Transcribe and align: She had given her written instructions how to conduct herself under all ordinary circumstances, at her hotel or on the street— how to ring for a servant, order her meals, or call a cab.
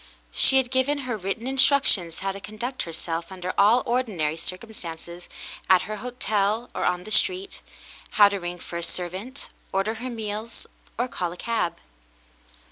She 0.31 0.57
had 0.57 0.71
given 0.71 0.97
her 1.05 1.15
written 1.15 1.45
instructions 1.45 2.21
how 2.25 2.31
to 2.31 2.39
conduct 2.39 2.81
herself 2.81 3.31
under 3.31 3.53
all 3.55 3.83
ordinary 3.85 4.35
circumstances, 4.35 5.29
at 5.69 5.83
her 5.83 5.97
hotel 5.97 6.71
or 6.73 6.85
on 6.85 7.03
the 7.03 7.11
street— 7.11 7.61
how 8.17 8.27
to 8.29 8.39
ring 8.39 8.57
for 8.57 8.77
a 8.77 8.81
servant, 8.83 9.49
order 9.71 9.93
her 9.93 10.09
meals, 10.09 10.65
or 10.97 11.07
call 11.07 11.31
a 11.31 11.37
cab. 11.37 11.77